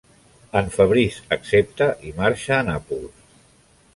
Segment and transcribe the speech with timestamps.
[0.59, 3.31] En Fabrice accepta i marxa a Nàpols.